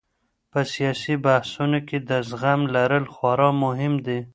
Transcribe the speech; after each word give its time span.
په 0.51 0.59
سياسي 0.73 1.15
بحثونو 1.25 1.79
کي 1.87 1.97
د 2.09 2.11
زغم 2.29 2.61
لرل 2.75 3.05
خورا 3.13 3.49
مهم 3.63 3.93
دي. 4.05 4.19